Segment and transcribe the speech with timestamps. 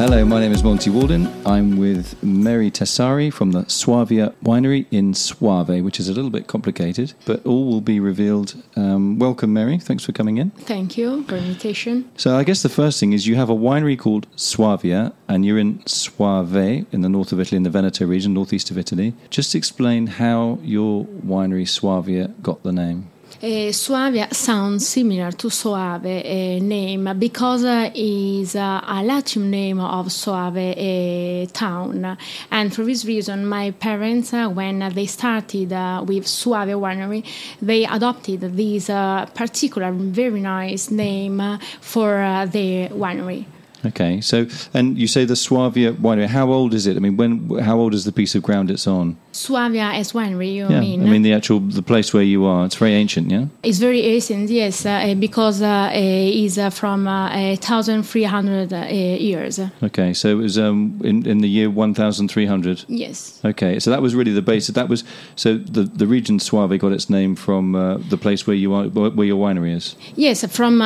[0.00, 1.30] Hello, my name is Monty Waldin.
[1.44, 6.46] I'm with Meri Tessari from the Suavia Winery in Soave, which is a little bit
[6.46, 8.54] complicated, but all will be revealed.
[8.76, 9.78] Um, welcome, Meri.
[9.78, 10.52] Thanks for coming in.
[10.52, 12.10] Thank you for invitation.
[12.16, 15.58] So, I guess the first thing is you have a winery called Suavia, and you're
[15.58, 19.12] in Soave in the north of Italy, in the Veneto region, northeast of Italy.
[19.28, 23.10] Just explain how your winery Suavia got the name.
[23.42, 29.80] Uh, Suavia sounds similar to Soave uh, name because uh, is uh, a Latin name
[29.80, 32.18] of Soave uh, town,
[32.50, 37.24] and for this reason, my parents, uh, when they started uh, with Suave Winery,
[37.62, 38.88] they adopted this
[39.32, 41.40] particular very nice name
[41.80, 43.46] for their winery.
[43.86, 46.26] Okay, so and you say the Suavia winery.
[46.26, 46.96] How old is it?
[46.96, 47.58] I mean, when?
[47.60, 49.16] How old is the piece of ground it's on?
[49.40, 51.00] Suavia as winery, you yeah, mean?
[51.06, 52.66] I mean the actual the place where you are.
[52.66, 53.46] It's very ancient, yeah.
[53.62, 58.86] It's very ancient, yes, uh, because uh, it's uh, from uh, thousand three hundred uh,
[59.30, 59.58] years.
[59.82, 62.84] Okay, so it was um, in in the year one thousand three hundred.
[62.88, 63.40] Yes.
[63.44, 64.66] Okay, so that was really the base.
[64.68, 65.04] That was
[65.36, 68.84] so the the region Soave got its name from uh, the place where you are,
[68.88, 69.96] where your winery is.
[70.16, 70.82] Yes, from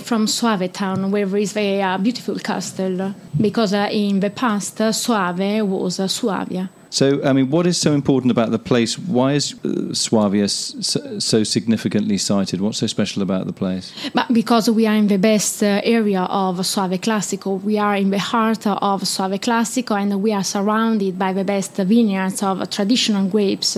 [0.00, 3.14] from Soave town, where there is a beautiful castle.
[3.40, 6.68] Because in the past, Soave was Suavia.
[6.94, 8.96] So, I mean, what is so important about the place?
[8.96, 12.60] Why is uh, Suavia so, so, significantly cited?
[12.60, 13.92] What's so special about the place?
[14.14, 18.10] But because we are in the best uh, area of Soave Classico, we are in
[18.10, 23.26] the heart of Soave Classico, and we are surrounded by the best vineyards of traditional
[23.28, 23.76] grapes,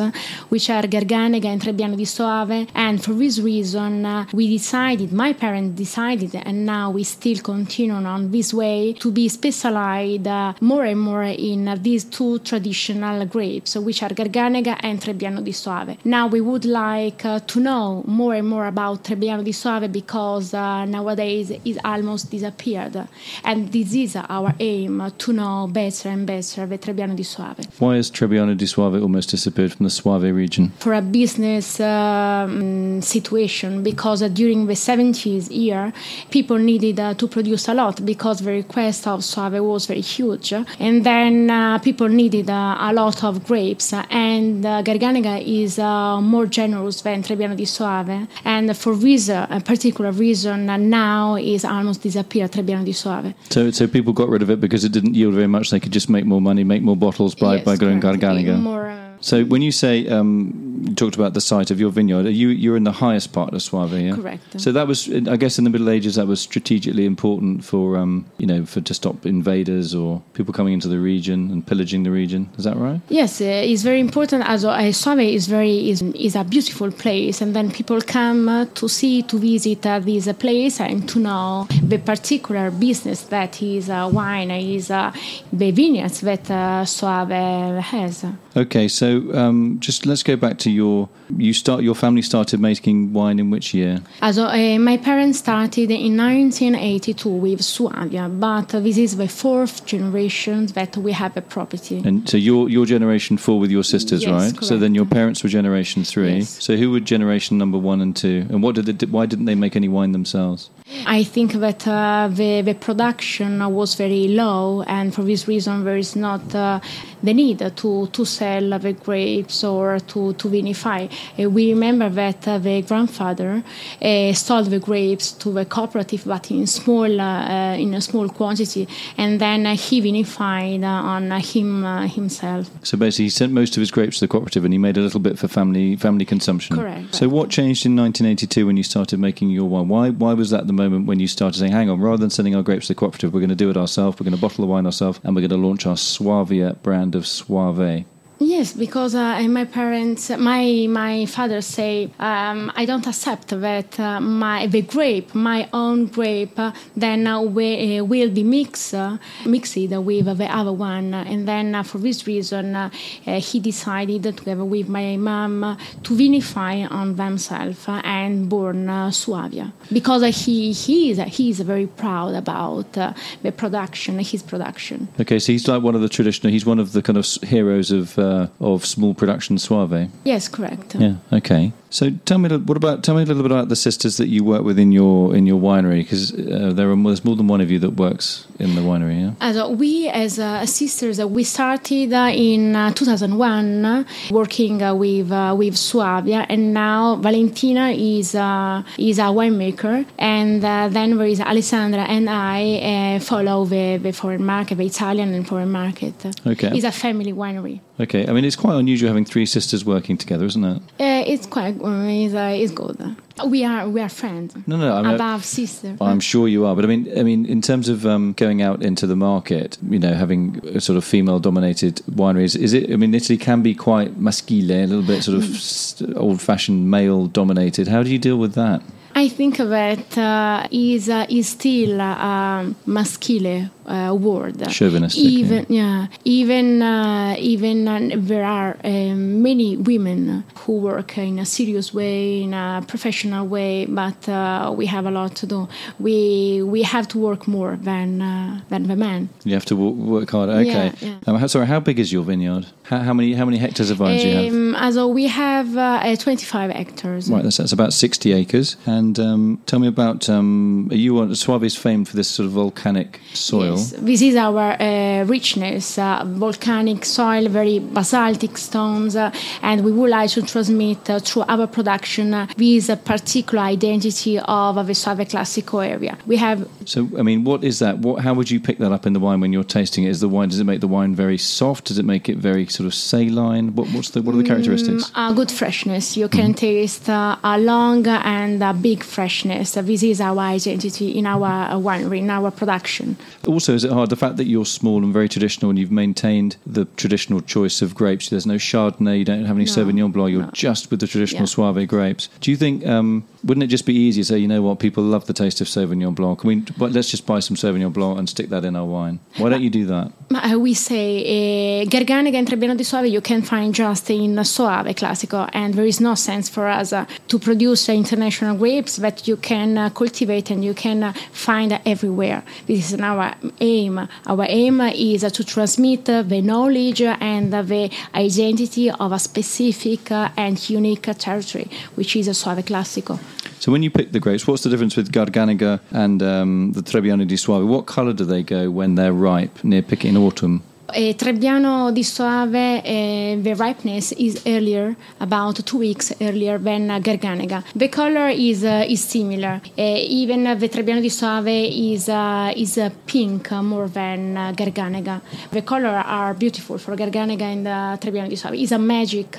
[0.51, 2.69] which are Garganega and Trebbiano di Soave.
[2.75, 7.95] And for this reason, uh, we decided, my parents decided, and now we still continue
[7.95, 10.29] on this way to be specialized
[10.61, 15.97] more and more in these two traditional grapes, which are Garganega and Trebbiano di Soave.
[16.05, 20.55] Now we would like uh, to know more and more about Trebbiano di Soave because
[20.55, 23.09] uh, nowadays it almost disappeared,
[23.45, 27.67] and this is our aim to know better and better the Trebbiano di Soave.
[27.79, 30.73] Why has Trebbiano di Soave almost disappeared from the Soave region?
[30.79, 35.93] For a business um, situation, because uh, during the 70s year,
[36.31, 40.53] people needed uh, to produce a lot because the request of Soave was very huge,
[40.53, 46.21] and then uh, people needed uh, a lot of grapes, and uh, Garganega is uh,
[46.21, 48.27] more generous than Trebbiano di Soave.
[48.45, 49.29] And for this
[49.65, 53.35] particular reason, uh, now is almost disappeared Trebbiano di Soave.
[53.51, 55.71] So, so people got rid of it because it didn't yield very much.
[55.71, 58.61] They could just make more money, make more bottles by, yes, by growing Garganega.
[58.61, 62.27] More, uh, so when you say um, you talked about the site of your vineyard,
[62.27, 64.15] you you're in the highest part of Soave, yeah?
[64.15, 64.61] Correct.
[64.61, 68.25] So that was, I guess, in the Middle Ages, that was strategically important for um,
[68.39, 72.13] you know for to stop invaders or people coming into the region and pillaging the
[72.13, 72.49] region.
[72.57, 73.01] Is that right?
[73.09, 74.45] Yes, uh, it's very important.
[74.47, 78.67] As uh, Soave is very is, is a beautiful place, and then people come uh,
[78.75, 83.91] to see to visit uh, this place and to know the particular business that is
[83.91, 85.11] uh, wine is uh,
[85.53, 88.25] the vineyards that uh, Soave has.
[88.57, 93.13] Okay, so um, just let's go back to your you start your family started making
[93.13, 94.01] wine in which year?
[94.23, 100.67] Also, uh, my parents started in 1982 with Suavia, but this is the fourth generation
[100.67, 102.03] that we have a property.
[102.05, 104.65] And so your your generation four with your sisters, Yes, right?
[104.65, 106.39] So then your parents were generation three.
[106.39, 106.63] Yes.
[106.65, 108.47] So who were generation number one and two?
[108.51, 110.71] And what did they, why didn't they make any wine themselves?
[111.05, 115.97] I think that uh, the, the production was very low, and for this reason, there
[115.97, 116.79] is not uh,
[117.23, 121.11] the need to, to sell the grapes or to, to vinify.
[121.39, 123.65] Uh, we remember that uh, the grandfather
[124.01, 128.87] uh, sold the grapes to the cooperative, but in small uh, in a small quantity,
[129.19, 132.71] and then uh, he vinified uh, on him uh, himself.
[132.85, 135.01] So basically, he sent most of his grapes to the cooperative, and he made a
[135.01, 136.77] little bit for family family consumption.
[136.77, 137.13] Correct.
[137.13, 139.89] So what changed in 1982 when you started making your wine?
[139.89, 142.55] Why why was that the moment when you started saying, "Hang on, rather than sending
[142.55, 144.19] our grapes to the cooperative, we're going to do it ourselves.
[144.19, 147.15] We're going to bottle the wine ourselves, and we're going to launch our Suavia brand
[147.15, 148.05] of Soave."
[148.39, 154.21] Yes, because uh, my parents, my my father say, um, I don't accept that uh,
[154.21, 159.17] my the grape, my own grape, uh, then uh, we, uh, will be mixed uh,
[159.47, 162.91] mixed with the other one, and then uh, for this reason,
[163.25, 170.73] he decided together with my mom to vinify on themselves and born Suavia because he
[170.73, 175.09] he is he is very proud about the production, his production.
[175.19, 176.53] Okay, so he's like one of the traditional.
[176.53, 178.19] He's one of the kind of heroes of
[178.61, 180.09] of small production Soave.
[180.25, 180.95] Yes, correct.
[180.95, 181.17] Yeah.
[181.33, 181.73] Okay.
[181.91, 184.17] So tell me, a little- what about tell me a little bit about the sisters
[184.17, 187.37] that you work with in your in your winery because uh, there are there's more
[187.37, 189.21] than one of you that works in the winery.
[189.21, 189.47] Yeah.
[189.47, 195.31] Also, we as uh, sisters, we started uh, in uh, 2001 uh, working uh, with
[195.31, 201.27] uh, with Suavia, and now Valentina is uh, is a winemaker, and uh, then there
[201.27, 206.15] is Alessandra and I uh, follow the, the foreign market, the Italian and foreign market.
[206.47, 206.71] Okay.
[206.75, 207.81] it's a family winery.
[208.01, 208.27] Okay.
[208.29, 210.83] I mean, it's quite unusual having three sisters working together, isn't it?
[211.01, 213.17] Uh, it's quite it's, uh, good.
[213.47, 214.57] We are we are friends.
[214.67, 214.95] No, no.
[214.95, 215.97] I mean, Above sister.
[216.01, 218.83] I'm sure you are, but I mean, I mean, in terms of um, going out
[218.83, 222.91] into the market, you know, having a sort of female-dominated wineries, is it?
[222.91, 227.89] I mean, Italy can be quite maschile, a little bit sort of old-fashioned male-dominated.
[227.89, 228.83] How do you deal with that?
[229.19, 234.69] I think that uh, is uh, is still a maschile uh, word.
[234.69, 241.39] Chauvinistic, Even yeah, even uh, even uh, there are um, many women who work in
[241.39, 245.67] a serious way, in a professional way, but uh, we have a lot to do.
[245.99, 249.31] We we have to work more than uh, than the men.
[249.45, 250.51] You have to wo- work hard.
[250.51, 250.93] Okay.
[251.01, 251.27] Yeah, yeah.
[251.27, 252.67] Um, sorry, how big is your vineyard?
[252.89, 254.55] How, how many how many hectares of vines do you have?
[254.55, 257.29] Um, also, we have uh, uh, 25 hectares.
[257.29, 258.77] Right, that's, that's about 60 acres.
[258.87, 262.47] And um, tell me about, um, are you on, Soave is famed for this sort
[262.47, 263.77] of volcanic soil.
[263.77, 269.91] Yes, this is our uh, richness, uh, volcanic soil, very basaltic stones, uh, and we
[269.91, 274.95] would like to transmit uh, through our production uh, this particular identity of uh, the
[274.95, 276.17] Soave Classico area.
[276.27, 277.99] We have So, I mean, what is that?
[277.99, 280.11] What, how would you pick that up in the wine when you're tasting it?
[280.11, 281.87] Is the wine, does it make the wine very soft?
[281.87, 283.75] Does it make it very sort of saline?
[283.75, 285.11] What, what's the, what are the characteristics?
[285.15, 286.17] a good freshness.
[286.17, 289.73] You can taste uh, a long and a big freshness.
[289.73, 293.17] This is our identity in our uh, winery, in our production.
[293.47, 296.57] Also, is it hard, the fact that you're small and very traditional and you've maintained
[296.67, 300.31] the traditional choice of grapes, there's no Chardonnay, you don't have any No, Sauvignon Blanc,
[300.33, 300.51] you're no.
[300.53, 301.47] just with the traditional Yeah.
[301.47, 302.29] Soave grapes.
[302.41, 305.03] Do you think, um, wouldn't it just be easier to say, you know what, people
[305.03, 308.19] love the taste of Sauvignon Blanc, Can we, but let's just buy some Sauvignon Blanc
[308.19, 309.21] and stick that in our wine?
[309.39, 310.13] Why don't you do that?
[310.35, 315.49] Uh, we say uh, Garganega and Di Soave you can find just in Soave Classico,
[315.53, 319.79] and there is no sense for us uh, to produce international grapes that you can
[319.79, 322.43] uh, cultivate and you can uh, find everywhere.
[322.67, 324.09] This is our aim.
[324.27, 331.09] Our aim is to transmit the knowledge and the identity of a specific and unique
[331.19, 333.19] territory, which is a Soave Classico.
[333.59, 337.27] So when you pick the grapes, what's the difference with Garganega and um, the Trebbiano
[337.27, 337.67] di Soave?
[337.67, 340.63] What colour do they go when they're ripe, near picking in autumn?
[340.89, 347.01] Uh, Trebbiano di Soave, uh, the ripeness is earlier, about two weeks earlier than uh,
[347.01, 347.65] Garganega.
[347.75, 349.61] The color is uh, is similar.
[349.77, 355.21] Even the Trebbiano di Soave is uh, is uh, pink more than uh, Garganega.
[355.51, 358.55] The color are beautiful for Garganega and uh, Trebbiano di Soave.
[358.55, 359.37] It's a magic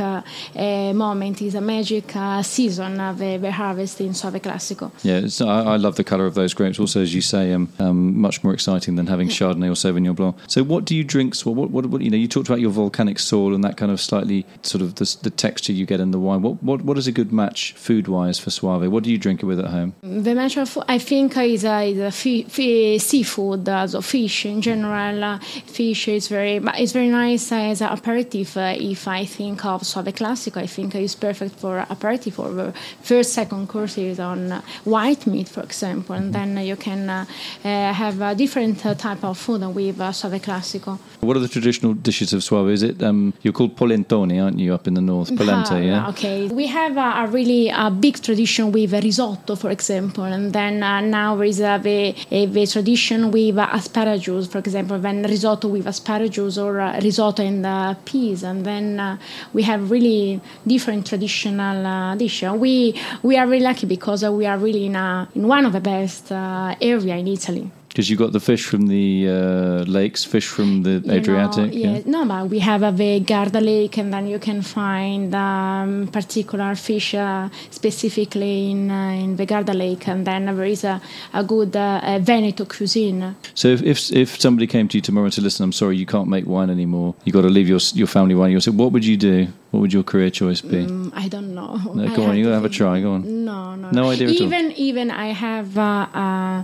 [0.93, 1.41] moment.
[1.41, 4.91] It's a magic uh, season of the, the harvest in Soave Classico.
[5.01, 6.77] Yeah, it's, I, I love the colour of those grapes.
[6.77, 10.35] Also, as you say, um, um, much more exciting than having Chardonnay or Sauvignon Blanc.
[10.47, 11.36] So, what do you drink?
[11.45, 13.91] Well, what, what, what, you know, you talked about your volcanic soil and that kind
[13.91, 16.41] of slightly sort of the, the texture you get in the wine.
[16.41, 18.91] What, what, what is a good match food wise for Soave?
[18.91, 19.93] What do you drink it with at home?
[20.01, 24.45] The natural food, I think, is, uh, is a fi- fi- seafood, uh, so fish
[24.45, 25.23] in general.
[25.23, 28.57] Uh, fish is very, but it's very nice as an aperitif.
[28.57, 32.73] Uh, if I think of Soave Classico, I think it's perfect for aperitif or the
[33.01, 37.25] first, second courses on uh, white meat, for example, and then you can uh,
[37.63, 40.97] uh, have a different uh, type of food with uh, Soave Classico.
[41.27, 42.69] What are the traditional dishes of Soave?
[42.69, 45.35] Is it um, you're called polentoni, aren't you, up in the north?
[45.35, 46.09] Polenta, Ah, yeah.
[46.11, 46.47] Okay.
[46.47, 50.81] We have a, a really a big tradition with a risotto, for example, and then
[50.81, 55.67] uh, now there is a, the, a, tradition with uh, asparagus, for example, when risotto
[55.67, 59.17] with asparagus or uh, risotto and uh, peas, and then uh,
[59.51, 62.53] we have really different traditional uh, dishes.
[62.53, 65.73] We we are really lucky because uh, we are really in a, in one of
[65.73, 67.69] the best uh, area in Italy.
[67.97, 71.73] Because you got the fish from the uh, lakes, fish from the You Adriatic.
[71.73, 72.01] Know, yeah.
[72.05, 76.75] No, but we have a big Garda Lake, and then you can find um, particular
[76.75, 81.01] fish uh, specifically in uh, in the Garda Lake, and then there is a,
[81.33, 83.35] a good uh, Veneto cuisine.
[83.55, 86.29] So if, if if somebody came to you tomorrow to listen, I'm sorry, you can't
[86.29, 87.15] make wine anymore.
[87.25, 88.51] You got to leave your your family wine.
[88.51, 89.47] You say, what would you do?
[89.71, 90.85] What would your career choice be?
[90.85, 91.75] Mm, I don't know.
[91.93, 93.01] No, I go on, you to have a try.
[93.01, 93.45] Go on.
[93.45, 94.29] No, no, No idea.
[94.29, 96.63] Even even I have uh, uh,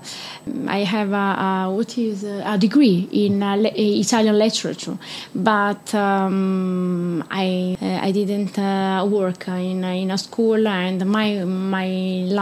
[0.68, 4.98] I have a, a what is uh, a degree in uh, le- Italian literature,
[5.36, 11.90] but um, I uh, I didn't uh, work in in a school, and my my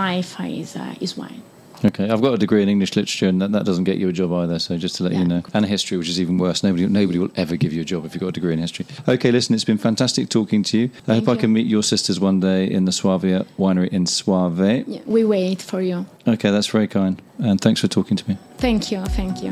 [0.01, 1.41] life is uh, is wine.
[1.83, 4.13] Okay, I've got a degree in English literature, and that, that doesn't get you a
[4.13, 4.59] job either.
[4.59, 5.19] So just to let Yeah.
[5.19, 6.63] you know, and history, which is even worse.
[6.63, 8.85] Nobody, nobody will ever give you a job if you've got a degree in history.
[9.07, 10.85] Okay, listen, it's been fantastic talking to you.
[10.85, 14.05] I Thank hope I can meet your sisters one day in the Suavia winery in
[14.05, 14.59] Soave.
[14.87, 16.05] Yeah, we wait for you.
[16.27, 18.37] Okay, that's very kind, and thanks for talking to me.
[18.57, 19.03] Thank you.
[19.05, 19.51] Thank you.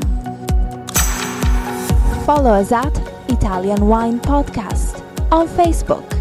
[2.24, 2.96] Follow us at
[3.28, 6.19] Italian Wine Podcast on Facebook.